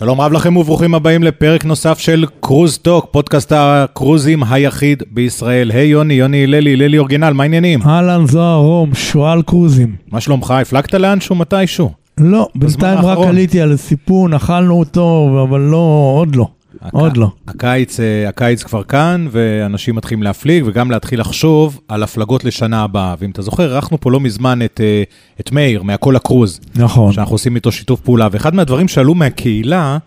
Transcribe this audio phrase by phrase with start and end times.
[0.00, 5.70] שלום רב לכם וברוכים הבאים לפרק נוסף של קרוז טוק, פודקאסט הקרוזים היחיד בישראל.
[5.70, 7.82] היי יוני, יוני הללי, הללי אורגינל, מה העניינים?
[7.82, 9.96] אהלן זוהר רום, שועל קרוזים.
[10.12, 10.50] מה שלומך?
[10.50, 11.90] הפלגת לאנשהו מתישהו?
[12.18, 13.18] לא, בינתיים רק.
[13.28, 16.48] עליתי על סיפון, אכלנו אותו, אבל לא, עוד לא.
[16.92, 17.30] עוד לא.
[17.48, 23.14] הקיץ, אה, הקיץ כבר כאן, ואנשים מתחילים להפליג, וגם להתחיל לחשוב על הפלגות לשנה הבאה.
[23.18, 25.02] ואם אתה זוכר, אירחנו פה לא מזמן את, אה,
[25.40, 27.12] את מאיר, מהכל הקרוז, נכון.
[27.12, 28.28] שאנחנו עושים איתו שיתוף פעולה.
[28.30, 29.98] ואחד מהדברים שעלו מהקהילה,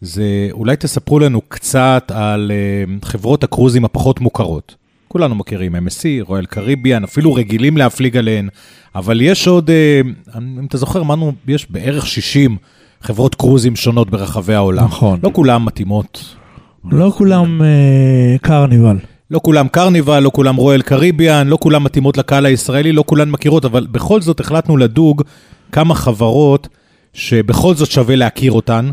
[0.00, 4.74] זה אולי תספרו לנו קצת על אה, חברות הקרוזים הפחות מוכרות.
[5.08, 8.48] כולנו מכירים MSC, רויאל קריביאן, אפילו רגילים להפליג עליהן,
[8.94, 9.70] אבל יש עוד,
[10.38, 12.56] אם אתה זוכר, אמרנו, יש בערך 60
[13.02, 14.84] חברות קרוזים שונות ברחבי העולם.
[14.84, 15.20] נכון.
[15.22, 16.34] לא כולן מתאימות.
[16.90, 18.96] לא כולם אה, קרניבל.
[19.30, 23.64] לא כולם קרניבל, לא כולם רויאל קריביאן, לא כולם מתאימות לקהל הישראלי, לא כולן מכירות,
[23.64, 25.22] אבל בכל זאת החלטנו לדוג
[25.72, 26.68] כמה חברות
[27.12, 28.90] שבכל זאת שווה להכיר אותן,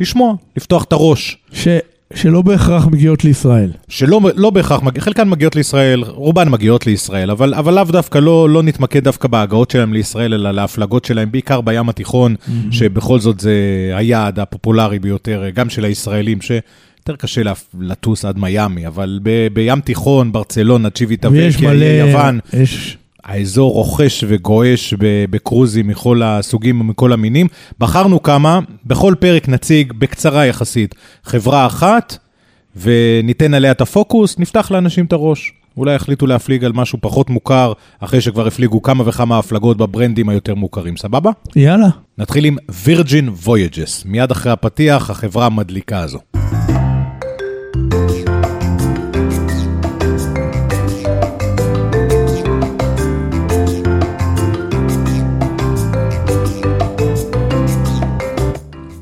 [0.00, 1.38] לשמוע, לפתוח את הראש.
[1.52, 1.68] ש,
[2.14, 3.70] שלא בהכרח מגיעות לישראל.
[3.88, 8.62] שלא לא בהכרח, חלקן מגיעות לישראל, רובן מגיעות לישראל, אבל, אבל לאו דווקא, לא, לא
[8.62, 12.34] נתמקד דווקא בהגעות שלהם לישראל, אלא להפלגות שלהם, בעיקר בים התיכון,
[12.70, 13.54] שבכל זאת זה
[13.94, 19.80] היעד הפופולרי ביותר, גם של הישראלים, שיותר קשה להפ- לטוס עד מיאמי, אבל ב, בים
[19.80, 21.84] תיכון, ברצלונה, צ'יוויטה ויש מלא...
[21.84, 22.96] יוון, יש...
[23.24, 24.94] האזור רוכש וגועש
[25.30, 27.46] בקרוזים מכל הסוגים ומכל המינים.
[27.78, 30.94] בחרנו כמה, בכל פרק נציג בקצרה יחסית
[31.24, 32.18] חברה אחת,
[32.76, 35.52] וניתן עליה את הפוקוס, נפתח לאנשים את הראש.
[35.76, 40.54] אולי יחליטו להפליג על משהו פחות מוכר, אחרי שכבר הפליגו כמה וכמה הפלגות בברנדים היותר
[40.54, 41.30] מוכרים, סבבה?
[41.56, 41.88] יאללה.
[42.18, 46.18] נתחיל עם Virgin Voyages, מיד אחרי הפתיח, החברה המדליקה הזו.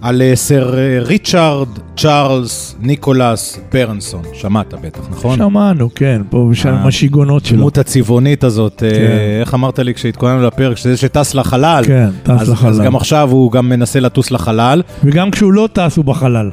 [0.02, 5.38] על אה, סר אה, ריצ'ארד צ'ארלס ניקולס ברנסון, שמעת בטח, נכון?
[5.38, 7.56] שמענו, כן, פה ושם אה, השיגונות שלו.
[7.56, 9.40] הדמות הצבעונית הזאת, כן.
[9.40, 12.84] איך אמרת לי כשהתכוננו לפרק, שזה שטס לחלל, כן, טס אז, אז לחלל.
[12.84, 14.82] גם עכשיו הוא גם מנסה לטוס לחלל.
[15.04, 16.50] וגם כשהוא לא טס הוא בחלל.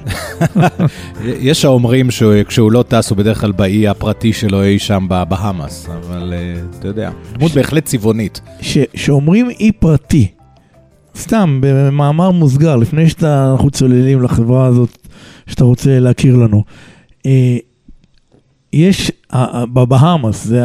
[1.49, 6.33] יש האומרים שכשהוא לא טס הוא בדרך כלל באי הפרטי שלו אי שם בבהאמאס, אבל
[6.79, 8.41] אתה יודע, דמות בהחלט צבעונית.
[8.95, 10.27] שאומרים אי פרטי,
[11.19, 15.07] סתם במאמר מוסגר, לפני שאנחנו צוללים לחברה הזאת
[15.47, 16.63] שאתה רוצה להכיר לנו,
[17.25, 17.57] אה,
[18.73, 19.11] יש,
[19.73, 20.61] בבהאמאס, זה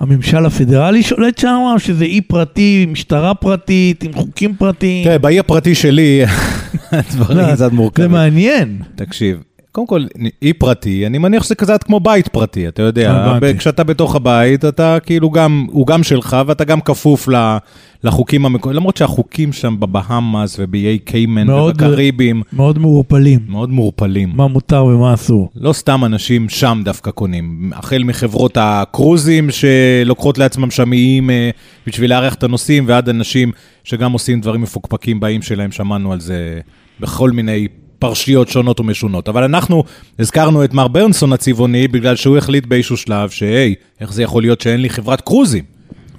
[0.00, 5.04] הממשל הפדרלי שולט שם, או שזה אי פרטי, משטרה פרטית, עם חוקים פרטיים?
[5.04, 6.20] תראה, באי הפרטי שלי,
[6.92, 8.10] הדברים לא, קצת זה מורכבים.
[8.10, 8.78] מעניין.
[8.94, 10.04] תקשיב, קודם כל,
[10.42, 13.12] אי פרטי, אני מניח שזה קצת כמו בית פרטי, אתה יודע,
[13.58, 17.56] כשאתה בתוך הבית, אתה כאילו גם, הוא גם שלך, ואתה גם כפוף ל-
[18.04, 24.32] לחוקים המקומיים, למרות שהחוקים שם בבהאמאס ובאיי קיימן ובקריבים, מאוד מעורפלים, מאוד מעורפלים.
[24.34, 25.50] מה מותר ומה אסור.
[25.56, 31.50] לא סתם אנשים שם דווקא קונים, החל מחברות הקרוזים שלוקחות לעצמם שם איים אה,
[31.86, 33.52] בשביל לארח את הנוסעים, ועד אנשים
[33.84, 36.60] שגם עושים דברים מפוקפקים באיים שלהם, שמענו על זה
[37.00, 37.68] בכל מיני
[38.02, 39.28] פרשיות שונות ומשונות.
[39.28, 39.84] אבל אנחנו
[40.18, 44.60] הזכרנו את מר ברנסון הצבעוני, בגלל שהוא החליט באיזשהו שלב שהי, איך זה יכול להיות
[44.60, 45.64] שאין לי חברת קרוזים?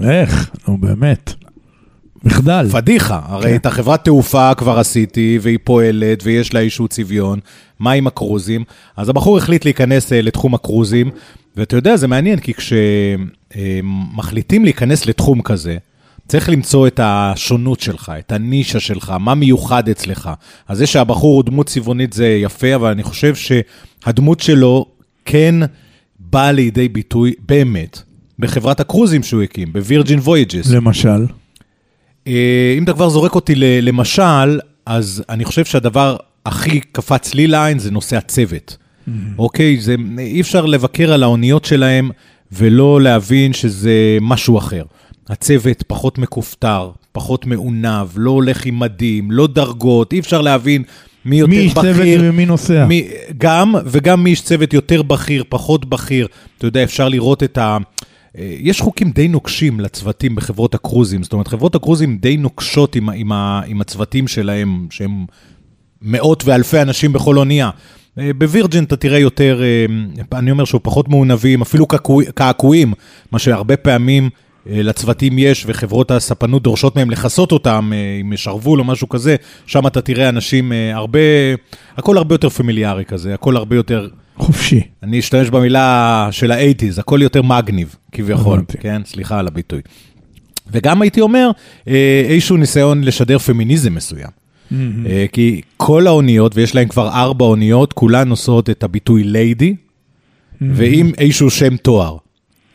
[0.04, 0.50] איך?
[0.68, 1.34] נו באמת.
[2.24, 2.68] מחדל.
[2.72, 3.56] פדיחה, הרי כן.
[3.56, 7.40] את החברת תעופה כבר עשיתי, והיא פועלת, ויש לה איזשהו צביון.
[7.80, 8.64] מה עם הקרוזים?
[8.98, 11.12] אז הבחור החליט להיכנס אה, לתחום הקרוזים,
[11.58, 12.54] ואתה יודע, זה מעניין, כי
[13.54, 15.78] כשמחליטים להיכנס לתחום כזה,
[16.34, 20.30] צריך למצוא את השונות שלך, את הנישה שלך, מה מיוחד אצלך.
[20.68, 24.86] אז זה שהבחור הוא דמות צבעונית זה יפה, אבל אני חושב שהדמות שלו
[25.26, 25.56] כן
[26.20, 28.02] באה לידי ביטוי באמת
[28.40, 30.70] בחברת הקרוזים שהוא הקים, ב Virgin Voyages.
[30.70, 31.26] למשל.
[32.28, 37.80] אה, אם אתה כבר זורק אותי למשל, אז אני חושב שהדבר הכי קפץ לי לעין
[37.80, 38.78] זה נושא הצוות.
[39.38, 42.12] אוקיי, זה, אי אפשר לבקר על האוניות שלהם
[42.52, 44.84] ולא להבין שזה משהו אחר.
[45.30, 50.84] הצוות פחות מכופתר, פחות מעונב, לא הולך עם מדים, לא דרגות, אי אפשר להבין
[51.26, 51.94] מי יותר מי איש בכיר.
[51.94, 52.86] צוות ומי נוסע.
[52.86, 53.08] מי,
[53.38, 56.28] גם, וגם מי איש צוות יותר בכיר, פחות בכיר.
[56.58, 57.78] אתה יודע, אפשר לראות את ה...
[58.38, 61.24] אה, יש חוקים די נוקשים לצוותים בחברות הקרוזים.
[61.24, 65.26] זאת אומרת, חברות הקרוזים די נוקשות עם, עם, ה- עם הצוותים שלהם, שהם
[66.02, 67.70] מאות ואלפי אנשים בכל אונייה.
[68.20, 69.86] אה, בווירג'ין אתה תראה יותר, אה,
[70.40, 72.94] אני אומר שהוא פחות מעונבים, אפילו קעקוע- קעקועים,
[73.32, 74.30] מה שהרבה פעמים
[74.66, 79.88] לצוותים יש, וחברות הספנות דורשות מהם לכסות אותם אה, עם שרוול או משהו כזה, שם
[79.88, 81.20] אתה תראה אנשים אה, הרבה,
[81.98, 84.08] הכל הרבה יותר פמיליארי כזה, הכל הרבה יותר,
[84.38, 84.82] חופשי.
[85.04, 88.64] אני אשתמש במילה של האייטיז, הכל יותר מגניב, כביכול.
[88.80, 89.02] כן?
[89.06, 89.82] סליחה על הביטוי.
[90.72, 91.52] וגם הייתי אומר,
[91.88, 94.30] אה, איזשהו ניסיון לשדר פמיניזם מסוים.
[95.06, 99.76] אה, כי כל האוניות, ויש להן כבר ארבע אוניות, כולן נושאות את הביטוי ליידי,
[100.62, 102.18] ועם איזשהו שם תואר.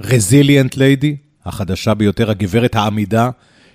[0.00, 1.16] רזיליאנט ליידי,
[1.48, 3.30] החדשה ביותר, הגברת העמידה,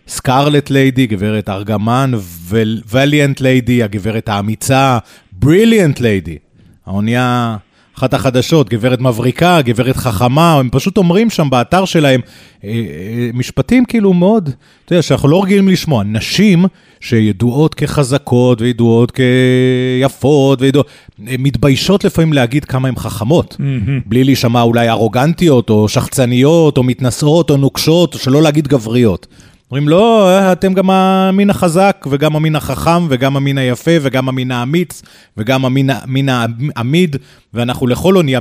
[0.07, 2.11] סקארלט ליידי, גברת ארגמן,
[2.89, 4.97] וליאנט ליידי, הגברת האמיצה,
[5.31, 6.37] בריליאנט ליידי.
[6.85, 7.57] האונייה,
[7.97, 12.21] אחת החדשות, גברת מבריקה, גברת חכמה, הם פשוט אומרים שם באתר שלהם
[12.63, 14.49] אה, אה, משפטים כאילו מאוד,
[14.85, 16.03] אתה יודע, שאנחנו לא רגילים לשמוע.
[16.03, 16.65] נשים
[17.03, 20.83] שידועות כחזקות וידועות כיפות, וידוע...
[21.19, 23.91] מתביישות לפעמים להגיד כמה הן חכמות, mm-hmm.
[24.05, 29.27] בלי להישמע אולי ארוגנטיות, או שחצניות, או מתנשאות, או נוקשות, או שלא להגיד גבריות.
[29.71, 35.01] אומרים, לא, אתם גם המין החזק, וגם המין החכם, וגם המין היפה, וגם המין האמיץ,
[35.37, 37.15] וגם המין, המין העמיד,
[37.53, 38.39] ואנחנו לכל אונייה,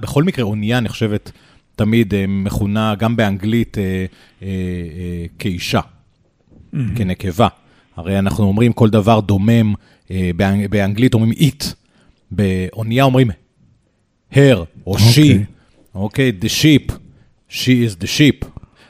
[0.00, 1.32] בכל מקרה, אונייה נחשבת
[1.76, 4.04] תמיד אה, מכונה, גם באנגלית, אה,
[4.42, 4.48] אה,
[5.38, 6.78] כאישה, mm-hmm.
[6.96, 7.48] כנקבה.
[7.96, 9.74] הרי אנחנו אומרים כל דבר דומם,
[10.36, 11.64] באנג, באנגלית אומרים it,
[12.30, 13.30] באונייה אומרים
[14.32, 15.00] her או she,
[15.94, 16.42] אוקיי, okay.
[16.42, 16.92] okay, the sheep,
[17.50, 17.52] she
[17.88, 18.46] is the sheep.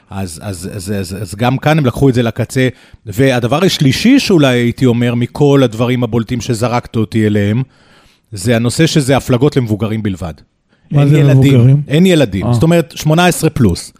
[0.09, 2.67] אז, אז, אז, אז, אז גם כאן הם לקחו את זה לקצה.
[3.05, 7.63] והדבר השלישי שאולי הייתי אומר, מכל הדברים הבולטים שזרקת אותי אליהם,
[8.31, 10.33] זה הנושא שזה הפלגות למבוגרים בלבד.
[10.91, 11.81] מה זה ילדים, למבוגרים?
[11.87, 12.53] אין ילדים, 아.
[12.53, 13.93] זאת אומרת 18 פלוס.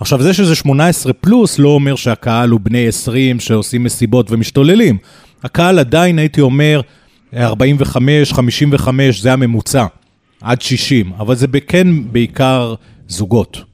[0.00, 4.98] עכשיו, זה שזה 18 פלוס לא אומר שהקהל הוא בני 20 שעושים מסיבות ומשתוללים.
[5.42, 6.80] הקהל עדיין, הייתי אומר,
[7.36, 9.86] 45, 55, זה הממוצע,
[10.40, 12.74] עד 60, אבל זה כן בעיקר
[13.08, 13.69] זוגות.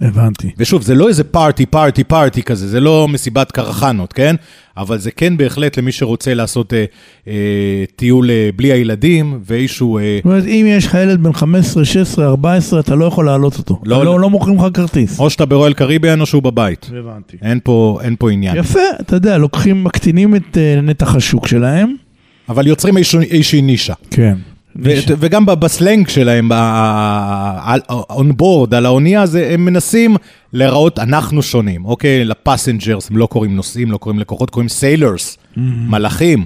[0.00, 0.50] הבנתי.
[0.58, 4.36] ושוב, זה לא איזה פארטי, פארטי, פארטי כזה, זה לא מסיבת קרחנות, כן?
[4.76, 6.84] אבל זה כן בהחלט למי שרוצה לעשות אה,
[7.28, 9.98] אה, טיול אה, בלי הילדים ואיזשהו...
[9.98, 10.16] אה...
[10.16, 13.80] זאת אומרת, אם יש לך ילד בן 15, 16, 14, אתה לא יכול להעלות אותו.
[13.84, 15.20] לא, לא, לא מוכרים לך כרטיס.
[15.20, 16.90] או שאתה ברואל קריביאן או שהוא בבית.
[16.98, 17.36] הבנתי.
[17.42, 18.56] אין פה, אין פה עניין.
[18.56, 21.94] יפה, אתה יודע, לוקחים, מקטינים את אה, נתח השוק שלהם.
[22.48, 23.94] אבל יוצרים איזושהי נישה.
[24.10, 24.36] כן.
[24.78, 26.52] וגם בסלנג שלהם,
[28.40, 30.16] board, על האונייה, הם מנסים
[30.52, 32.24] להיראות, אנחנו שונים, אוקיי?
[32.24, 35.60] ל passengers, הם לא קוראים נוסעים, לא קוראים לקוחות, קוראים sailors, mm-hmm.
[35.88, 36.44] מלחים,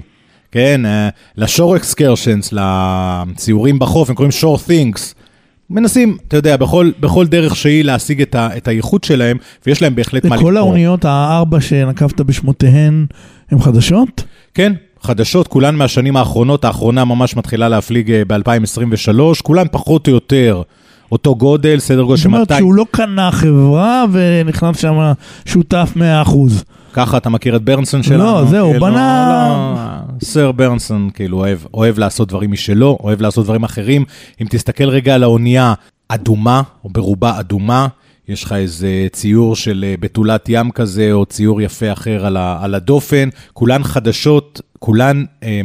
[0.51, 0.85] כן?
[0.85, 5.13] אה, ל shore excursions, לסיורים בחוף, הם קוראים shore things.
[5.69, 9.95] מנסים, אתה יודע, בכל, בכל דרך שהיא להשיג את, ה, את הייחוד שלהם, ויש להם
[9.95, 10.49] בהחלט מה לקרוא.
[10.49, 13.05] וכל האוניות הארבע שנקבת בשמותיהן,
[13.51, 14.23] הן חדשות?
[14.53, 20.61] כן, חדשות, כולן מהשנים האחרונות, האחרונה ממש מתחילה להפליג אה, ב-2023, כולן פחות או יותר
[21.11, 22.43] אותו גודל, סדר גודל של 200.
[22.43, 25.13] זאת אומרת שהוא לא קנה חברה ונכנס שם
[25.45, 26.29] שותף 100%.
[26.93, 28.23] ככה אתה מכיר את ברנסון שלנו?
[28.23, 29.47] לא, זהו, כאילו, בנה...
[30.19, 34.05] לא, סר ברנסון כאילו אוהב, אוהב לעשות דברים משלו, אוהב לעשות דברים אחרים.
[34.41, 35.73] אם תסתכל רגע על האונייה
[36.07, 37.87] אדומה, או ברובה אדומה,
[38.27, 42.57] יש לך איזה ציור של אה, בתולת ים כזה, או ציור יפה אחר על, ה,
[42.61, 45.61] על הדופן, כולן חדשות, כולן אה,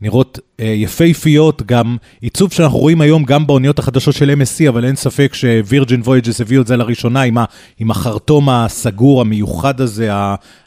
[0.00, 4.96] נראות אה, יפהפיות, גם עיצוב שאנחנו רואים היום גם באוניות החדשות של MSC, אבל אין
[4.96, 7.44] ספק ש Virgin Voyages הביאו את זה לראשונה עם, ה,
[7.78, 10.10] עם החרטום הסגור, המיוחד הזה,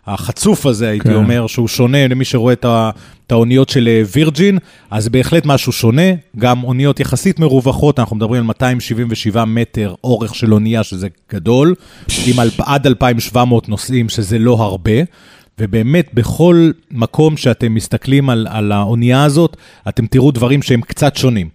[0.07, 1.13] החצוף הזה, הייתי כן.
[1.13, 2.89] אומר, שהוא שונה למי שרואה את, ה,
[3.27, 4.57] את האוניות של Virgin,
[4.91, 10.53] אז בהחלט משהו שונה, גם אוניות יחסית מרווחות, אנחנו מדברים על 277 מטר אורך של
[10.53, 11.75] אונייה, שזה גדול,
[12.27, 15.01] עם עד 2,700 נוסעים, שזה לא הרבה.
[15.59, 19.57] ובאמת, בכל מקום שאתם מסתכלים על, על האונייה הזאת,
[19.89, 21.49] אתם תראו דברים שהם קצת שונים.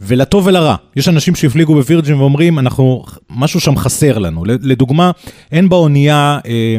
[0.00, 4.44] ולטוב ולרע, יש אנשים שהפליגו בווירג'ין ואומרים, אנחנו, משהו שם חסר לנו.
[4.44, 5.10] לדוגמה,
[5.52, 6.38] אין באונייה...
[6.46, 6.76] אה,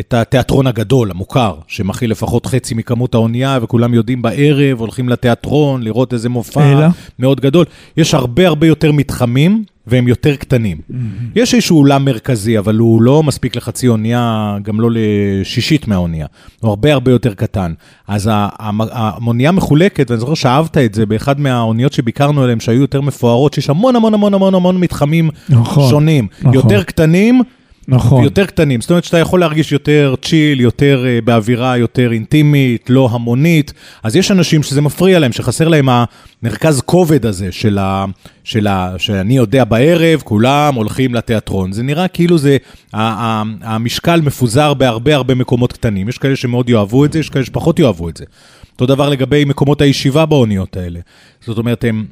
[0.00, 6.12] את התיאטרון הגדול, המוכר, שמכיל לפחות חצי מכמות האונייה, וכולם יודעים בערב, הולכים לתיאטרון, לראות
[6.12, 6.86] איזה מופע אלא?
[7.18, 7.64] מאוד גדול.
[7.96, 10.76] יש הרבה הרבה יותר מתחמים, והם יותר קטנים.
[10.76, 10.94] Mm-hmm.
[11.36, 16.26] יש איזשהו אולם מרכזי, אבל הוא לא מספיק לחצי אונייה, גם לא לשישית מהאונייה.
[16.60, 17.72] הוא הרבה הרבה יותר קטן.
[18.08, 23.54] אז האונייה מחולקת, ואני זוכר שאהבת את זה באחד מהאוניות שביקרנו עליהן, שהיו יותר מפוארות,
[23.54, 26.26] שיש המון המון המון המון המון מתחמים נכון, שונים.
[26.40, 26.54] נכון.
[26.54, 27.42] יותר קטנים,
[27.90, 28.24] נכון.
[28.24, 28.80] יותר קטנים.
[28.80, 33.72] זאת אומרת שאתה יכול להרגיש יותר צ'יל, יותר uh, באווירה יותר אינטימית, לא המונית.
[34.02, 38.04] אז יש אנשים שזה מפריע להם, שחסר להם המרכז כובד הזה של ה...
[38.44, 38.94] של ה...
[38.98, 41.72] שאני יודע בערב, כולם הולכים לתיאטרון.
[41.72, 42.56] זה נראה כאילו זה...
[42.92, 46.08] המשקל מפוזר בהרבה הרבה מקומות קטנים.
[46.08, 48.24] יש כאלה שמאוד יאהבו את זה, יש כאלה שפחות יאהבו את זה.
[48.72, 51.00] אותו דבר לגבי מקומות הישיבה באוניות האלה.
[51.40, 52.04] זאת אומרת, הם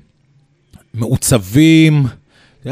[0.95, 2.05] מעוצבים.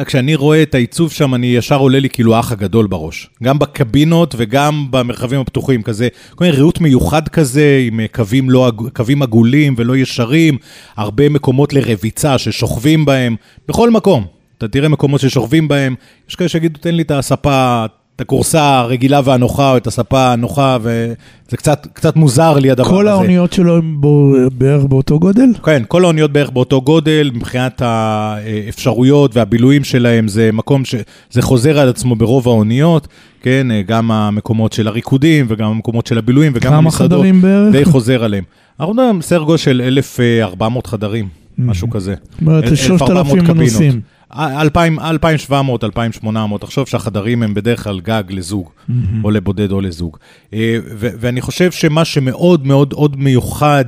[0.05, 3.31] כשאני רואה את העיצוב שם, אני ישר עולה לי כאילו האח הגדול בראש.
[3.43, 8.73] גם בקבינות וגם במרחבים הפתוחים, כזה, כל מיני ריהוט מיוחד כזה, עם אה, קווים, לא,
[8.93, 10.59] קווים עגולים ולא ישרים,
[10.97, 13.37] הרבה מקומות לרביצה ששוכבים בהם,
[13.69, 14.27] בכל מקום.
[14.59, 15.95] אתה תראה מקומות ששוכבים בהם,
[16.29, 17.85] יש כאלה שיגידו, תן לי את הספה
[18.17, 21.17] את הכורסה הרגילה והנוחה, או את הספה הנוחה, וזה
[21.57, 23.17] קצת, קצת מוזר לי הדבר כל הזה.
[23.21, 25.47] האוניות שלו הן בו- בערך באותו גודל?
[25.65, 30.95] כן, כל האוניות בערך באותו גודל, מבחינת האפשרויות והבילויים שלהם, זה מקום ש...
[31.31, 33.09] זה חוזר על עצמו ברוב האוניות,
[33.43, 37.73] כן, גם המקומות של הריקודים וגם המקומות של הבילויים וגם כמה המסעדות, חדרים בערך?
[37.73, 38.45] די חוזר עליהם.
[38.81, 42.15] אנחנו מדברים סדר גודל של 1,400 חדרים, משהו כזה.
[42.31, 43.57] זאת אומרת, אל- זה 3,000 1,400 קבינות.
[43.57, 44.01] מנוסים.
[44.35, 48.71] 2,000, 2,700, 2,800, תחשוב שהחדרים הם בדרך כלל גג לזוג,
[49.25, 50.17] או לבודד או לזוג.
[50.53, 53.85] אה, ואני חושב שמה שמאוד מאוד עוד מיוחד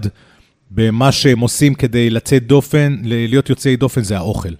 [0.71, 4.53] במה שהם עושים כדי לצאת דופן, להיות יוצאי דופן, זה האוכל.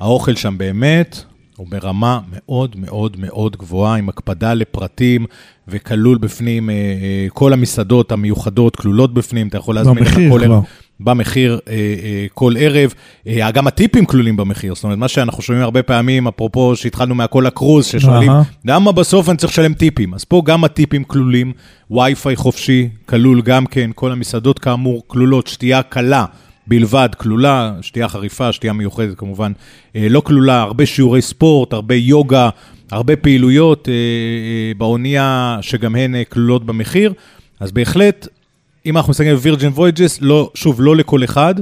[0.00, 1.24] האוכל שם באמת
[1.56, 5.26] הוא ברמה מאוד מאוד מאוד גבוהה, עם הקפדה לפרטים,
[5.68, 10.44] וכלול בפנים, אה, אה, כל המסעדות המיוחדות כלולות בפנים, אתה יכול להזמין לך במחיר כל
[10.44, 10.60] כבר.
[11.00, 12.94] במחיר אה, אה, כל ערב.
[13.26, 17.46] אה, גם הטיפים כלולים במחיר, זאת אומרת, מה שאנחנו שומעים הרבה פעמים, אפרופו שהתחלנו מהכל
[17.46, 18.30] הקרוז, ששואלים.
[18.64, 20.14] למה בסוף אני צריך לשלם טיפים?
[20.14, 21.52] אז פה גם הטיפים כלולים,
[21.90, 26.24] וי-פיי חופשי כלול גם כן, כל המסעדות כאמור כלולות, שתייה קלה.
[26.66, 29.52] בלבד כלולה, שתייה חריפה, שתייה מיוחדת כמובן,
[29.96, 32.48] אה, לא כלולה, הרבה שיעורי ספורט, הרבה יוגה,
[32.90, 37.12] הרבה פעילויות אה, אה, באונייה שגם הן כלולות במחיר.
[37.60, 38.28] אז בהחלט,
[38.86, 41.54] אם אנחנו מסתכלים על וירג'ן וויג'ס, לא, שוב, לא לכל אחד,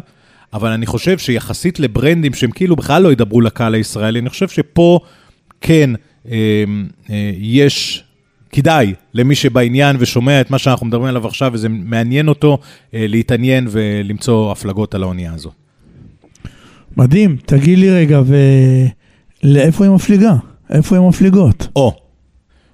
[0.53, 5.01] אבל אני חושב שיחסית לברנדים שהם כאילו בכלל לא ידברו לקהל הישראלי, אני חושב שפה
[5.61, 5.91] כן
[6.31, 6.65] אה,
[7.11, 8.05] אה, יש,
[8.53, 12.59] כדאי למי שבעניין ושומע את מה שאנחנו מדברים עליו עכשיו, וזה מעניין אותו,
[12.95, 15.51] אה, להתעניין ולמצוא הפלגות על האונייה הזו.
[16.97, 18.21] מדהים, תגיד לי רגע,
[19.45, 20.35] ולאיפה היא מפליגה?
[20.71, 21.69] איפה הן מפליגות?
[21.77, 22.08] או,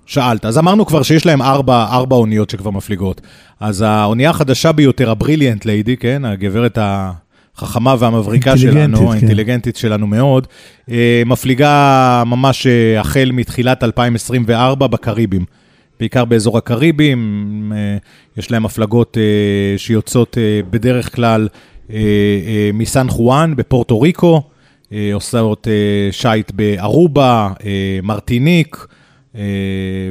[0.06, 0.44] שאלת.
[0.44, 3.20] אז אמרנו כבר שיש להם ארבע, ארבע אוניות שכבר מפליגות.
[3.60, 6.78] אז האונייה החדשה ביותר, הבריליאנט ליידי, כן, הגברת
[7.56, 9.06] החכמה והמבריקה שלנו, כן.
[9.06, 10.46] האינטליגנטית שלנו מאוד,
[10.90, 15.44] אה, מפליגה ממש אה, החל מתחילת 2024 בקריבים.
[16.00, 17.96] בעיקר באזור הקריבים, אה,
[18.36, 19.16] יש להם הפלגות
[19.76, 20.38] שיוצאות
[20.70, 21.48] בדרך כלל
[22.74, 24.42] מסן חואן בפורטו ריקו,
[25.12, 25.68] עושות
[26.10, 27.50] שייט בארובה,
[28.02, 28.86] מרטיניק,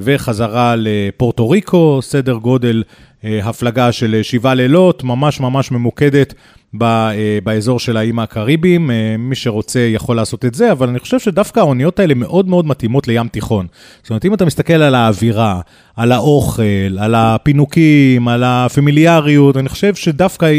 [0.02, 2.84] וחזרה לפורטו ריקו, סדר גודל
[3.26, 6.34] אה, הפלגה של אה, שבעה לילות, ממש ממש ממוקדת
[6.82, 8.92] אה, באזור של האיים הקריביים.
[8.92, 12.66] אה, מי שרוצה יכול לעשות את זה, אבל אני חושב שדווקא האוניות האלה מאוד מאוד
[12.66, 13.68] מתאימות לים תיכון.
[14.02, 15.62] זאת אומרת, אם אתה מסתכל על האווירה,
[15.96, 20.54] על האוכל, על הפינוקים, על הפמיליאריות, אני חושב שדווקא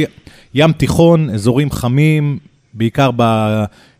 [0.54, 2.38] ים תיכון, אזורים חמים,
[2.74, 3.22] בעיקר ב...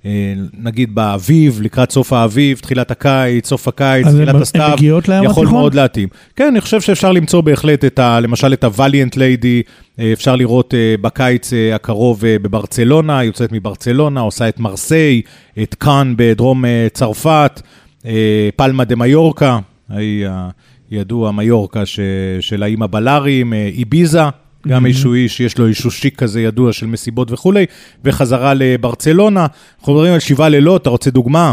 [0.07, 5.47] אה, נגיד באביב, לקראת סוף האביב, תחילת הקיץ, סוף הקיץ, תחילת הסתיו, יכול התיכון?
[5.47, 6.09] מאוד להתאים.
[6.37, 8.21] כן, אני חושב שאפשר למצוא בהחלט את ה...
[8.21, 8.65] למשל את
[9.15, 15.23] Lady, אה, אפשר לראות אה, בקיץ הקרוב בברצלונה, יוצאת מברצלונה, עושה את מרסיי,
[15.63, 17.63] את קאן בדרום צרפת,
[18.57, 19.59] פלמה דה מיורקה,
[20.91, 22.01] הידוע מיורקה ש...
[22.41, 24.23] של האיים הבלאריים, אה, איביזה.
[24.69, 27.67] גם איזשהו איש, יש לו איזשהו שיק כזה ידוע של מסיבות וכולי,
[28.05, 29.47] וחזרה לברצלונה.
[29.79, 31.53] אנחנו מדברים על שבעה לילות, אתה רוצה דוגמה?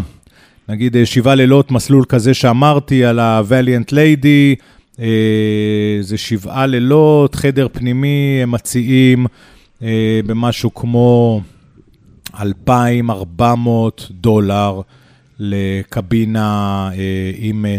[0.70, 4.62] נגיד אה, שבעה לילות, מסלול כזה שאמרתי על ה-Valiant Lady,
[5.00, 9.25] אה, זה שבעה לילות, חדר פנימי, הם מציעים
[9.84, 11.41] אה, במשהו כמו
[12.39, 14.82] 2,400 דולר
[15.39, 17.77] לקבינה אה, עם, אה,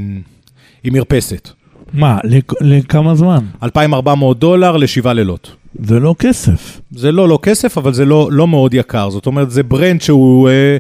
[0.85, 1.51] עם מרפסת.
[1.95, 3.39] מה, לכ- לכמה זמן?
[3.63, 5.51] 2,400 דולר לשבעה לילות.
[5.85, 6.81] זה לא כסף.
[6.91, 9.11] זה לא לא כסף, אבל זה לא, לא מאוד יקר.
[9.11, 10.77] זאת אומרת, זה ברנד שהוא אה,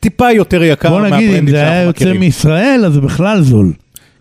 [0.00, 2.20] טיפה יותר יקר בוא נגיד, אם מהברנדים זה היה שאנחנו יוצא מכירים.
[2.20, 3.72] מישראל, אז זה בכלל זול.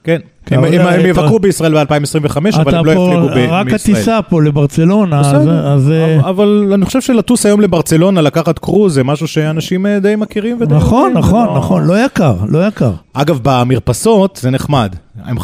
[0.03, 0.19] כן,
[0.51, 3.95] הם, אבל הם, הם יבקרו בישראל ב-2025, אבל הם לא יפליגו ב- רק מישראל.
[3.95, 5.91] הטיסה פה לברצלונה, אז- אז...
[5.91, 10.57] אה, אבל אני חושב שלטוס היום לברצלונה, לקחת קרוז, זה משהו שאנשים אה, די מכירים
[10.59, 10.75] ודי...
[10.75, 12.91] נכון, זה נכון, לא- נכון, לא יקר, לא יקר.
[13.13, 14.95] אגב, במרפסות זה נחמד.
[15.25, 15.37] הם-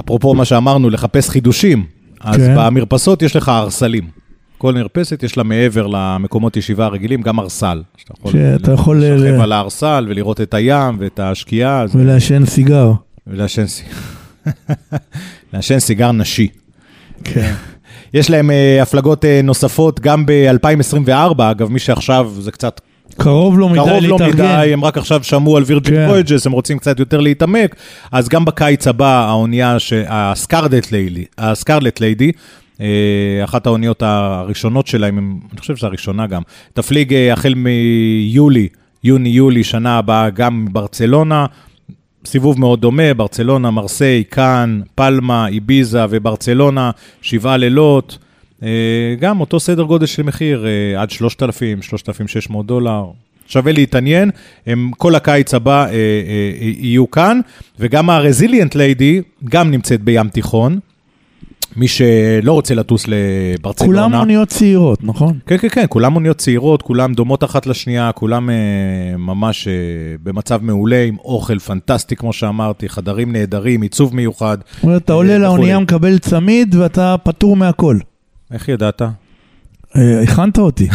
[0.00, 1.84] אפרופו מה שאמרנו, לחפש חידושים,
[2.20, 2.54] אז כן.
[2.58, 4.04] במרפסות יש לך ארסלים.
[4.58, 7.82] כל מרפסת יש לה מעבר למקומות ישיבה הרגילים, גם ארסל.
[7.96, 12.92] שאתה יכול שאתה יכול לשכב ל- על הארסל ולראות את הים ואת השקיעה, ולעשן סיגר.
[13.26, 13.82] ולעשן סי-
[15.52, 16.48] לעשן סיגר נשי.
[17.24, 17.52] כן.
[18.14, 21.10] יש להם אה, הפלגות אה, נוספות גם ב-2024,
[21.50, 22.80] אגב, מי שעכשיו זה קצת
[23.16, 24.32] קרוב לו מדי קרוב לא להתארגן.
[24.44, 26.06] מדי, הם רק עכשיו שמעו על Virgin כן.
[26.10, 27.76] Voyages, הם רוצים קצת יותר להתעמק,
[28.12, 32.32] אז גם בקיץ הבא, האונייה, ש- ה Scarlet Lady, ה Scarlet Lady,
[33.44, 36.42] אחת האוניות הראשונות שלהם, הם- אני חושב שזו הראשונה גם,
[36.72, 38.68] תפליג אה, החל מיולי,
[39.04, 41.46] יוני-יולי, שנה הבאה, גם ברצלונה,
[42.24, 46.90] סיבוב מאוד דומה, ברצלונה, מרסיי, קאן, פלמה, איביזה וברצלונה,
[47.22, 48.18] שבעה לילות.
[48.62, 48.68] אה,
[49.20, 53.04] גם אותו סדר גודל של מחיר, אה, עד 3,000, 3,600 דולר,
[53.46, 54.30] שווה להתעניין,
[54.66, 55.92] הם כל הקיץ הבא אה,
[56.60, 57.40] יהיו כאן,
[57.78, 60.78] וגם ה-Resilient Lady גם נמצאת בים תיכון.
[61.76, 63.92] מי שלא רוצה לטוס לברצלונה.
[63.92, 65.38] כולם אוניות צעירות, נכון?
[65.46, 68.54] כן, כן, כן, כולם אוניות צעירות, כולם דומות אחת לשנייה, כולם אה,
[69.18, 69.72] ממש אה,
[70.22, 74.58] במצב מעולה, עם אוכל פנטסטי, כמו שאמרתי, חדרים נהדרים, עיצוב מיוחד.
[74.74, 75.84] זאת אומרת, אתה עולה אה, לאונייה, וכולי.
[75.84, 77.98] מקבל צמיד ואתה פטור מהכל.
[78.52, 79.02] איך ידעת?
[80.22, 80.88] הכנת אותי.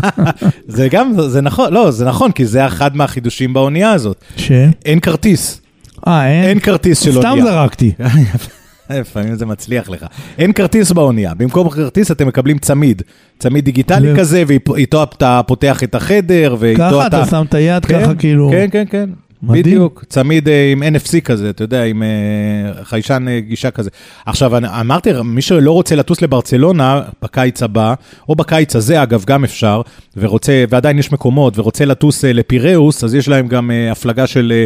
[0.76, 4.24] זה גם, זה נכון, לא, זה נכון, כי זה אחד מהחידושים באונייה הזאת.
[4.36, 4.52] ש?
[4.84, 5.60] אין כרטיס,
[6.06, 6.44] אה, אין?
[6.44, 7.44] אין כרטיס של סתם אונייה.
[7.44, 7.92] זרקתי.
[8.90, 10.06] לפעמים זה מצליח לך.
[10.38, 13.02] אין כרטיס באונייה, במקום כרטיס אתם מקבלים צמיד.
[13.38, 17.22] צמיד דיגיטלי כזה, ואיתו אתה פותח את החדר, ואיתו ככה אתה...
[17.22, 18.50] אתה שם את היד, כן, ככה כאילו...
[18.50, 19.10] כן, כן, כן.
[19.42, 19.62] מדהים.
[19.62, 23.90] בדיוק, צמיד אה, עם NFC כזה, אתה יודע, עם אה, חיישן אה, גישה כזה.
[24.26, 27.94] עכשיו, אמרתי, מי שלא רוצה לטוס לברצלונה בקיץ הבא,
[28.28, 29.82] או בקיץ הזה, אגב, גם אפשר,
[30.16, 34.64] ורוצה, ועדיין יש מקומות, ורוצה לטוס לפיראוס, אז יש להם גם הפלגה של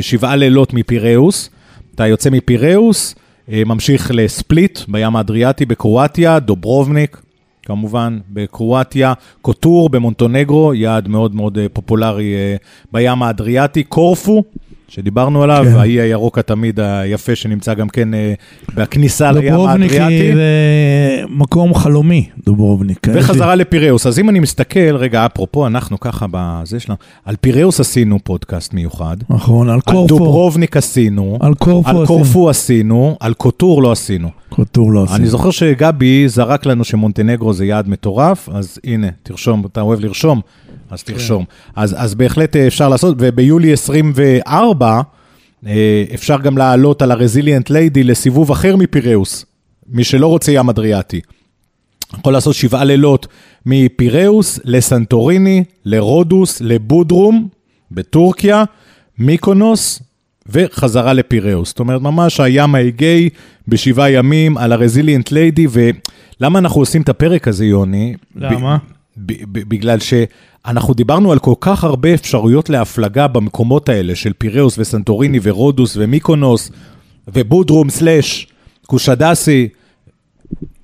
[0.00, 1.50] שבעה לילות מפיראוס.
[1.94, 3.14] אתה יוצא מפיראוס,
[3.52, 7.22] אה, ממשיך לספליט בים האדריאטי בקרואטיה, דוברובניק,
[7.62, 12.56] כמובן, בקרואטיה, קוטור במונטנגרו, יעד מאוד מאוד אה, פופולרי אה,
[12.92, 14.44] בים האדריאטי, קורפו,
[14.88, 15.76] שדיברנו עליו, כן.
[15.76, 18.34] האי הירוק התמיד היפה שנמצא גם כן אה,
[18.74, 20.34] בכניסה לים דוברובניק האדריאטי.
[20.34, 20.42] זה
[21.28, 23.06] מקום חלומי, דוברובניק.
[23.14, 24.06] וחזרה לפיראוס.
[24.06, 29.16] אז אם אני מסתכל, רגע, אפרופו, אנחנו ככה בזה שלנו, על פיראוס עשינו פודקאסט מיוחד,
[29.30, 30.18] נכון, על על קורפו.
[30.18, 32.06] דוברובניק עשינו, על קורפו על עשינו.
[32.06, 34.28] קורפו עשינו, על קוטור לא עשינו.
[34.48, 35.18] קוטור לא עשינו.
[35.18, 40.40] אני זוכר שגבי זרק לנו שמונטנגרו זה יעד מטורף, אז הנה, תרשום, אתה אוהב לרשום,
[40.94, 41.44] אז תרשום.
[41.76, 45.00] אז, אז בהחלט אה, אפשר לעשות, וביולי 24
[45.66, 49.44] אה, אפשר גם לעלות על ה-Resilient Lady לסיבוב אחר מפיראוס,
[49.88, 51.20] מי שלא רוצה ים אדריאטי.
[52.18, 53.26] יכול לעשות שבעה לילות
[53.66, 57.48] מפיראוס לסנטוריני, לרודוס, לבודרום
[57.90, 58.64] בטורקיה,
[59.18, 60.02] מיקונוס
[60.46, 61.68] וחזרה לפיראוס.
[61.68, 63.28] זאת אומרת, ממש הים האגאי
[63.68, 68.14] בשבעה ימים על ה-Resilient Lady, ולמה אנחנו עושים את הפרק הזה, יוני?
[68.36, 68.76] למה?
[69.16, 69.98] ב- ב- בגלל
[70.66, 76.70] שאנחנו דיברנו על כל כך הרבה אפשרויות להפלגה במקומות האלה של פיראוס וסנטוריני ורודוס ומיקונוס
[77.34, 78.46] ובודרום סלאש
[78.86, 79.68] קושדסי.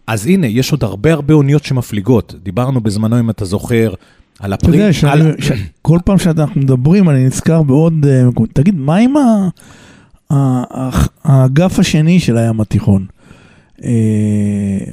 [0.06, 2.34] אז הנה, יש עוד הרבה הרבה אוניות שמפליגות.
[2.42, 3.92] דיברנו בזמנו, אם אתה זוכר,
[4.40, 4.78] על אתה הפרי...
[4.78, 8.22] יודע, שאני- על- ש- כל פעם שאנחנו מדברים, אני נזכר בעוד אה.
[8.52, 9.48] תגיד, מה עם ה-
[11.24, 13.06] האגף השני של הים התיכון?
[13.84, 13.90] אה,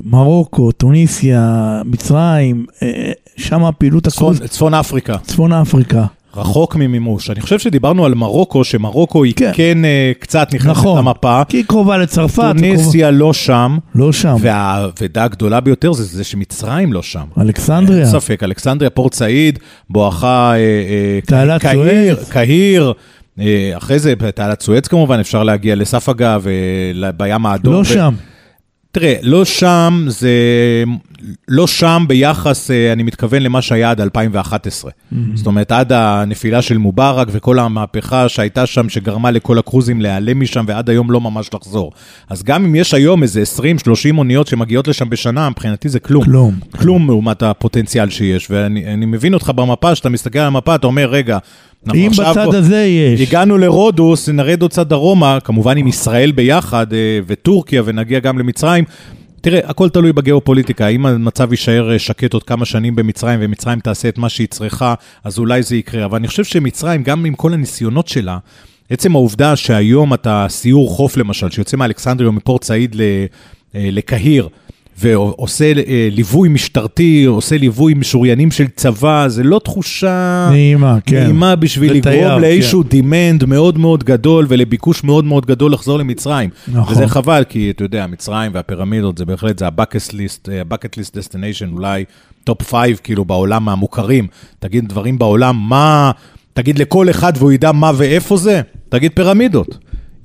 [0.04, 6.06] מרוקו, טוניסיה, מצרים, אה, שם הפעילות הקרוז, צפון אפריקה, צפון אפריקה.
[6.36, 7.30] רחוק ממימוש.
[7.30, 9.86] אני חושב שדיברנו על מרוקו, שמרוקו היא כן, כן.
[9.86, 10.97] אה, קצת נכנסת נכון.
[10.97, 11.41] למפה.
[11.50, 12.43] כי היא קרובה לצרפת.
[12.58, 14.36] טוניסיה לא שם, לא שם.
[14.39, 17.26] והאבדה הגדולה ביותר זה זה שמצרים לא שם.
[17.41, 18.00] אלכסנדריה.
[18.00, 20.54] אין ספק, אלכסנדריה, פורט סעיד, בואכה
[21.26, 22.30] תעלת קהיר, סואץ.
[22.30, 22.93] קהיר,
[23.78, 27.73] אחרי זה תעלת סואץ כמובן, אפשר להגיע לספגה ובים האדום.
[27.73, 28.13] לא ו- שם.
[28.99, 30.29] תראה, לא שם זה,
[31.47, 34.91] לא שם ביחס, אה, אני מתכוון למה שהיה עד 2011.
[35.36, 40.65] זאת אומרת, עד הנפילה של מובארק וכל המהפכה שהייתה שם, שגרמה לכל הקרוזים להיעלם משם
[40.67, 41.91] ועד היום לא ממש לחזור.
[42.30, 43.43] אז גם אם יש היום איזה
[44.13, 46.23] 20-30 אוניות שמגיעות לשם בשנה, מבחינתי זה כלום.
[46.23, 46.60] כלום.
[46.71, 51.10] כלום לעומת הפוטנציאל שיש, ואני אני מבין אותך במפה, שאתה מסתכל על המפה, אתה אומר,
[51.10, 51.38] רגע,
[51.95, 52.12] אם.
[52.12, 53.21] בצד הזה יש.
[53.21, 58.84] הגענו לרודוס, נרד עוד קצת דרומה, כמובן עם ישראל ביחד, אה, וטורקיה, ונגיע גם למצרים.
[59.41, 64.10] תראה, הכל תלוי בגיאופוליטיקה, אם המצב יישאר אה, שקט עוד כמה שנים במצרים, ומצרים תעשה
[64.10, 66.06] את מה שהיא צריכה, אז אולי זה יקרה.
[66.06, 68.38] אבל אני חושב שמצרים, גם עם כל הניסיונות שלה,
[68.89, 73.26] עצם העובדה שהיום אתה סיור חוף למשל, שיוצא מאלכסנדריה מפורט סעיד אה,
[73.91, 74.50] לקהיר,
[74.99, 80.47] ועושה אה, ליווי משטרתי, עושה ליווי משוריינים של צבא, זה לא תחושה...
[80.51, 81.23] נעימה, כן.
[81.23, 82.41] נעימה בשביל לתייר, לגרום כן.
[82.41, 86.49] לאיזשהו דימנד מאוד מאוד גדול ולביקוש מאוד מאוד גדול לחזור למצרים.
[86.67, 86.93] נכון.
[86.93, 91.12] וזה חבל, כי אתה יודע, מצרים והפירמידות זה בהחלט, זה ה-bucket list, אה, ה-bucket list
[91.12, 92.05] destination, אולי
[92.43, 94.27] top 5 כאילו בעולם מהמוכרים.
[94.60, 96.12] תגיד דברים בעולם, מה,
[96.53, 99.77] תגיד לכל אחד והוא ידע מה ואיפה זה, תגיד פירמידות.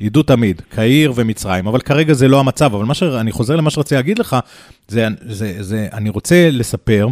[0.03, 2.75] ידעו תמיד, קהיר ומצרים, אבל כרגע זה לא המצב.
[2.75, 4.37] אבל מה שאני חוזר למה שרציתי להגיד לך,
[4.89, 7.09] זה, זה, זה, אני רוצה לספר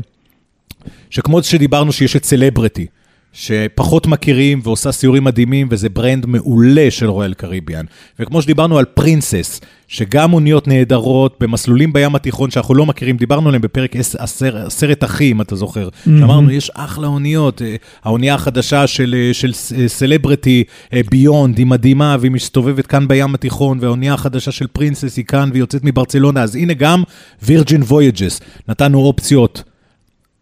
[1.10, 2.86] שכמו שדיברנו שיש את Celebrity,
[3.32, 7.84] שפחות מכירים ועושה סיורים מדהימים, וזה brand מעולה של Royal Caribbean.
[8.20, 13.62] וכמו שדיברנו על Princess, שגם אוניות נהדרות במסלולים בים התיכון שאנחנו לא מכירים, דיברנו עליהם
[13.62, 19.14] בפרק עש- עשר, עשרת אחים, אתה זוכר, שאמרנו, יש אחלה אוניות, אה, האונייה החדשה של,
[19.18, 20.64] אה, של אה, Celebrity,
[21.10, 25.60] Beyond, היא מדהימה, והיא מסתובבת כאן בים התיכון, והאונייה החדשה של Princess היא כאן, והיא
[25.62, 27.02] יוצאת מברצלונה, אז הנה גם
[27.42, 29.62] Virgin Voyages, נתנו אופציות.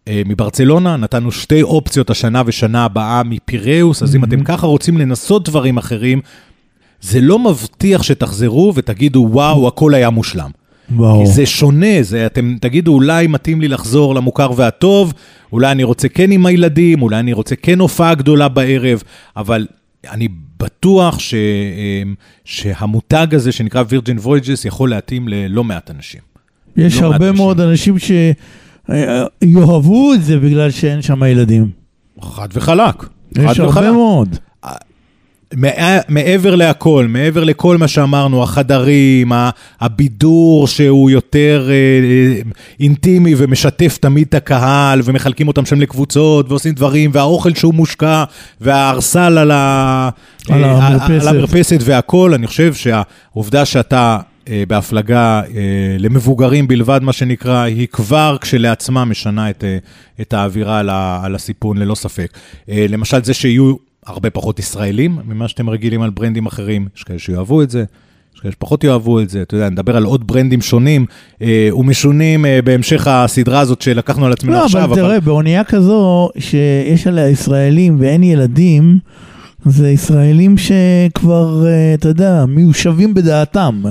[0.09, 5.49] אה, מברצלונה, נתנו שתי אופציות השנה ושנה הבאה מפיראוס, אז אם אתם ככה רוצים לנסות
[5.49, 6.21] דברים אחרים,
[7.01, 10.49] זה לא מבטיח שתחזרו ותגידו, וואו, הכל היה מושלם.
[10.95, 11.19] וואו.
[11.19, 15.13] כי זה שונה, זה, אתם תגידו, אולי מתאים לי לחזור למוכר והטוב,
[15.51, 19.03] אולי אני רוצה כן עם הילדים, אולי אני רוצה כן הופעה גדולה בערב,
[19.37, 19.67] אבל
[20.09, 20.27] אני
[20.59, 26.21] בטוח ש, אמ, שהמותג הזה שנקרא Virgin Voyages יכול להתאים ללא מעט אנשים.
[26.77, 27.35] יש לא הרבה אנשים.
[27.35, 27.95] מאוד אנשים
[28.89, 31.69] שיאהבו את זה בגלל שאין שם ילדים.
[32.21, 33.05] חד וחלק.
[33.37, 33.91] יש הרבה וחלק.
[33.91, 34.35] מאוד.
[35.53, 39.31] מע- מעבר להכל, מעבר לכל מה שאמרנו, החדרים,
[39.81, 42.41] הבידור שהוא יותר אה, אה,
[42.79, 48.23] אינטימי ומשתף תמיד את הקהל, ומחלקים אותם שם לקבוצות, ועושים דברים, והאוכל שהוא מושקע,
[48.61, 50.09] והארסל על, ה...
[50.49, 50.87] על אה.
[51.21, 54.17] על המרפסת והכל, אני חושב שהעובדה שאתה...
[54.49, 59.77] אה, בהפלגה אה, למבוגרים בלבד, מה שנקרא, היא כבר כשלעצמה משנה את, אה,
[60.21, 62.37] את האווירה על, ה, על הסיפון, ללא ספק.
[62.67, 67.61] למשל, זה שיהיו הרבה פחות ישראלים ממה שאתם רגילים על ברנדים אחרים, יש כאלה שיאהבו
[67.61, 67.83] את זה.
[68.35, 71.05] יש כאלה שפחות יאהבו את זה, אתה יודע, נדבר על עוד ברנדים שונים
[71.41, 74.83] אה, ומשונים אה, בהמשך הסדרה הזאת שלקחנו על עצמנו לא, עכשיו.
[74.83, 78.99] אבל תראה, באונייה כזו שיש עליה ישראלים ואין ילדים,
[79.65, 83.81] זה ישראלים שכבר, אתה יודע, מיושבים בדעתם.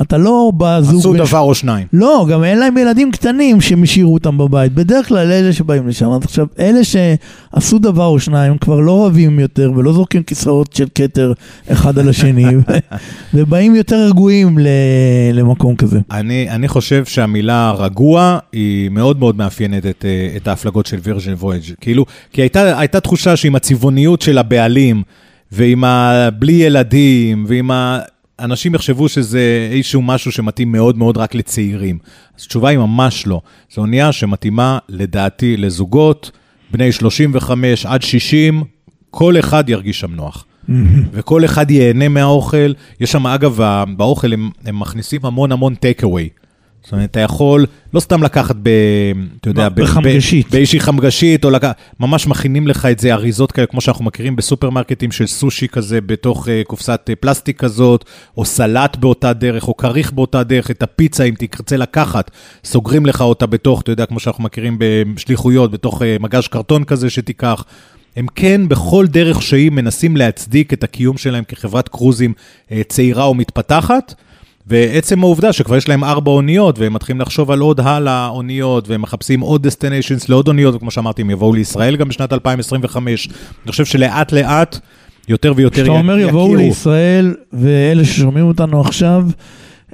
[0.00, 0.98] אתה לא בזוג...
[0.98, 1.86] עשו דבר או שניים.
[1.92, 4.72] לא, גם אין להם ילדים קטנים שהם השאירו אותם בבית.
[4.72, 6.10] בדרך כלל אלה שבאים לשם.
[6.10, 10.86] אז עכשיו, אלה שעשו דבר או שניים כבר לא רבים יותר ולא זורקים כיסאות של
[10.94, 11.32] כתר
[11.72, 12.44] אחד על השני,
[13.34, 14.58] ובאים יותר רגועים
[15.32, 16.00] למקום כזה.
[16.10, 21.32] אני, אני חושב שהמילה רגוע היא מאוד מאוד מאפיינת את, אה, את ההפלגות של וירג'ן
[21.32, 21.62] וויג'.
[21.80, 25.02] כאילו, כי הייתה, הייתה תחושה שעם הצבעוניות של הבעלים,
[25.52, 26.28] ועם ה...
[26.38, 27.98] בלי ילדים, ועם ה...
[28.40, 31.98] אנשים יחשבו שזה איזשהו משהו שמתאים מאוד מאוד רק לצעירים.
[32.38, 33.40] אז התשובה היא ממש לא.
[33.74, 36.30] זו אונייה שמתאימה, לדעתי, לזוגות,
[36.70, 38.62] בני 35 עד 60,
[39.10, 40.44] כל אחד ירגיש שם נוח.
[41.12, 42.72] וכל אחד ייהנה מהאוכל.
[43.00, 43.60] יש שם, אגב,
[43.96, 46.28] באוכל הם, הם מכניסים המון המון טייק אווי.
[46.86, 48.68] זאת אומרת, אתה יכול לא סתם לקחת ב...
[49.40, 50.46] אתה יודע, בחמגשית.
[50.46, 51.76] ב- באיזושהי חמגשית, או לקחת...
[52.00, 56.46] ממש מכינים לך את זה, אריזות כאלה, כמו שאנחנו מכירים בסופרמרקטים של סושי כזה, בתוך
[56.46, 58.04] uh, קופסת uh, פלסטיק כזאת,
[58.36, 62.30] או סלט באותה דרך, או כריך באותה דרך, את הפיצה, אם תרצה לקחת,
[62.64, 67.10] סוגרים לך אותה בתוך, אתה יודע, כמו שאנחנו מכירים בשליחויות, בתוך uh, מגש קרטון כזה
[67.10, 67.64] שתיקח.
[68.16, 72.32] הם כן, בכל דרך שהיא, מנסים להצדיק את הקיום שלהם כחברת קרוזים
[72.72, 74.14] אה, צעירה ומתפתחת.
[74.66, 79.02] ועצם העובדה שכבר יש להם ארבע אוניות, והם מתחילים לחשוב על עוד הלאה אוניות, והם
[79.02, 83.28] מחפשים עוד destinations לעוד אוניות, וכמו שאמרתי, הם יבואו לישראל גם בשנת 2025.
[83.64, 84.78] אני חושב שלאט לאט,
[85.28, 86.28] יותר ויותר כשאתה אומר יכירו.
[86.28, 89.24] יבואו לישראל, ואלה ששומעים אותנו עכשיו,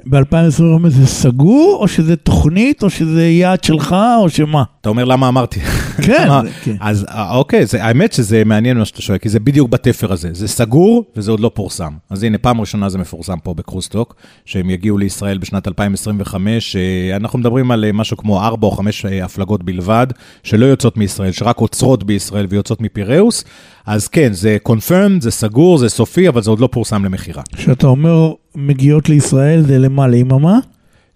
[0.05, 4.63] ב-2025 זה סגור, או שזה תוכנית, או שזה יעד שלך, או שמה?
[4.83, 5.59] אתה אומר למה אמרתי.
[6.07, 6.27] כן,
[6.63, 6.75] כן.
[6.79, 10.29] אז אה, אוקיי, זה, האמת שזה מעניין מה שאתה שואל, כי זה בדיוק בתפר הזה.
[10.31, 11.93] זה סגור וזה עוד לא פורסם.
[12.09, 14.15] אז הנה, פעם ראשונה זה מפורסם פה בקרוסטוק,
[14.45, 16.75] שהם יגיעו לישראל בשנת 2025.
[16.75, 20.07] אה, אנחנו מדברים על אה, משהו כמו 4 או 5 הפלגות בלבד,
[20.43, 23.43] שלא יוצאות מישראל, שרק עוצרות בישראל ויוצאות מפיראוס.
[23.85, 27.43] אז כן, זה confirmed, זה סגור, זה סופי, אבל זה עוד לא פורסם למכירה.
[27.55, 30.07] כשאתה אומר מגיעות לישראל, זה למה?
[30.07, 30.59] ליממה?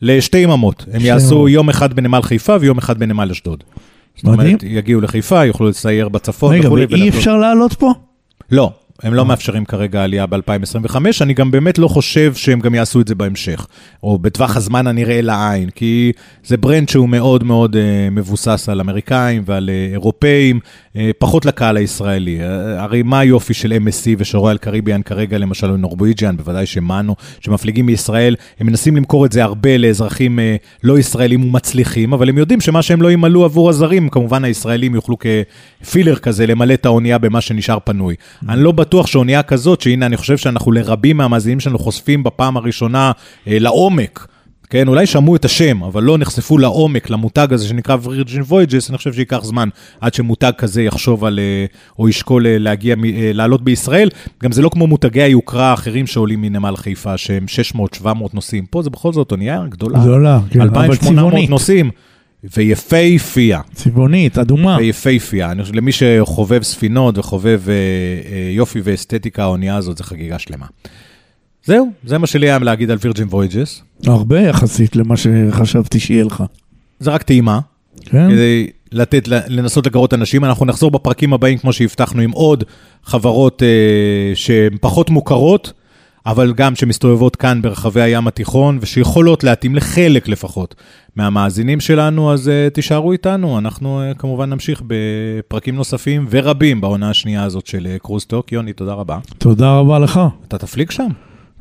[0.01, 0.85] לשתי יממות.
[0.93, 1.49] הם יעשו יממות.
[1.49, 3.63] יום אחד בנמל חיפה ויום אחד בנמל אשדוד.
[4.15, 4.25] זאת.
[4.25, 6.85] אומרת, יגיעו לחיפה, יוכלו לסייר בצפון רגע, וכולי.
[6.89, 7.19] ואי ולחזור.
[7.19, 7.93] אפשר לעלות פה?
[8.51, 8.71] לא,
[9.03, 13.07] הם לא מאפשרים כרגע עלייה ב-2025, אני גם באמת לא חושב שהם גם יעשו את
[13.07, 13.67] זה בהמשך,
[14.03, 16.11] או בטווח הזמן הנראה לעין, כי
[16.43, 17.79] זה brand שהוא מאוד מאוד uh,
[18.11, 20.59] מבוסס על אמריקאים ועל uh, אירופאים,
[20.93, 22.39] uh, פחות לקהל הישראלי.
[22.39, 22.43] Uh,
[22.81, 28.35] הרי מה היופי של MSC ושל Royal Caribbean כרגע, למשל, Norwegian, בוודאי שמאנו, שמפליגים מישראל,
[28.59, 30.41] הם מנסים למכור את זה הרבה לאזרחים uh,
[30.83, 35.15] לא ישראלים ומצליחים, אבל הם יודעים שמה שהם לא ימלאו עבור הזרים, כמובן הישראלים יוכלו
[35.19, 38.15] כפילר כזה למלא את האונייה במה שנשאר פנוי.
[38.49, 43.11] אני לא בטוח שאונייה כזאת, שהנה, אני חושב שאנחנו לרבים מהמאזינים שלנו חושפים בפעם הראשונה
[43.47, 44.27] אה, לעומק.
[44.69, 48.97] כן, אולי שמעו את השם, אבל לא נחשפו לעומק, למותג הזה שנקרא Virgin Voyages, אני
[48.97, 49.69] חושב שייקח זמן
[50.01, 51.65] עד שמותג כזה יחשוב על, אה,
[51.99, 54.09] או ישקול אה, להגיע, אה, לעלות בישראל.
[54.43, 57.45] גם זה לא כמו מותגי היוקרה האחרים שעולים מנמל חיפה, שהם
[58.01, 58.65] 600-700 נוסעים.
[58.65, 59.99] פה זה בכל זאת אונייה גדולה.
[59.99, 61.49] גדולה, כן, אבל 2,800 צבעונית.
[61.49, 61.91] נוסעים,
[62.43, 63.61] ויפהפייה.
[63.73, 64.77] צבעונית, אדומה.
[64.79, 65.51] ויפהפייה.
[65.51, 70.65] אני חושב, למי שחובב ספינות וחובב אה, אה, יופי ואסתטיקה, האונייה הזאת זה חגיגה שלמה.
[71.65, 73.81] זהו, זה מה שלי היה להגיד על וירג'ין וויג'ס.
[74.05, 76.43] הרבה יחסית למה שחשבתי שיהיה לך.
[76.99, 77.59] זה רק טעימה,
[78.05, 78.29] כן?
[78.29, 80.45] כדי לתת, לנסות לגרות אנשים.
[80.45, 82.63] אנחנו נחזור בפרקים הבאים, כמו שהבטחנו, עם עוד
[83.03, 85.73] חברות אה, שהן פחות מוכרות,
[86.27, 90.75] אבל גם שמסתובבות כאן ברחבי הים התיכון, ושיכולות להתאים לחלק לפחות
[91.15, 97.43] מהמאזינים שלנו, אז uh, תישארו איתנו, אנחנו uh, כמובן נמשיך בפרקים נוספים ורבים בעונה השנייה
[97.43, 98.51] הזאת של uh, קרוסטוק.
[98.51, 99.17] יוני, תודה רבה.
[99.37, 100.19] תודה רבה לך.
[100.47, 101.07] אתה תפליג שם?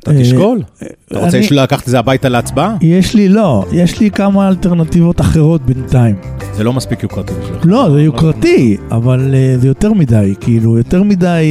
[0.09, 0.61] אתה תשקול?
[1.07, 2.75] אתה רוצה לקחת את זה הביתה להצבעה?
[2.81, 6.15] יש לי, לא, יש לי כמה אלטרנטיבות אחרות בינתיים.
[6.53, 7.61] זה לא מספיק יוקרתי בשבילך.
[7.65, 11.43] לא, זה יוקרתי, אבל uh, זה יותר מדי, כאילו, יותר מדי,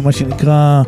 [0.00, 0.82] uh, מה שנקרא,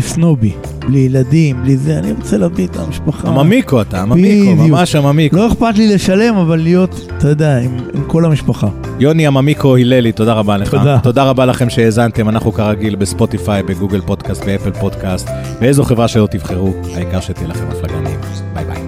[0.00, 0.52] סנובי.
[0.88, 3.28] בלי ילדים, בלי זה, אני רוצה להביא את המשפחה.
[3.28, 4.54] הממיקו אתה, הממיקו.
[4.56, 5.36] ממש הממיקו.
[5.36, 8.68] לא אכפת לי לשלם, אבל להיות, אתה יודע, עם, עם כל המשפחה.
[8.98, 10.70] יוני הממיקו הללי, תודה רבה לך.
[10.70, 10.98] תודה.
[11.02, 15.28] תודה רבה לכם שהאזנתם, אנחנו כרגיל בספוטיפיי, בגוגל פודקאסט, באפל פודקאסט,
[15.60, 18.26] באיזו חברה שלא תבחרו, העיקר שתהיה לכם הפלגה נעימה.
[18.54, 18.85] ביי ביי.